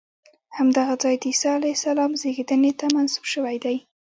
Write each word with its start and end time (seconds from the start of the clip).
همدغه 0.57 0.93
ځای 1.03 1.15
د 1.21 1.23
عیسی 1.31 1.49
علیه 1.57 1.75
السلام 1.77 2.11
زېږېدنې 2.21 2.71
ته 2.79 2.85
منسوب 2.95 3.23
شوی 3.33 3.57
دی. 3.65 3.77